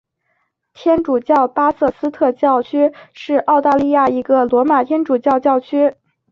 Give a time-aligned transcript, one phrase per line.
[0.73, 5.93] 天主教巴瑟斯特教区是澳大利亚一个罗马天主教教区。